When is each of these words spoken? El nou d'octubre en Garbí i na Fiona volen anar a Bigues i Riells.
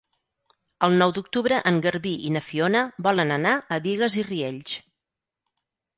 El 0.85 0.93
nou 1.01 1.11
d'octubre 1.17 1.59
en 1.71 1.77
Garbí 1.83 2.13
i 2.29 2.31
na 2.37 2.43
Fiona 2.47 2.81
volen 3.09 3.35
anar 3.39 3.53
a 3.77 3.79
Bigues 3.85 4.19
i 4.23 4.25
Riells. 4.31 4.77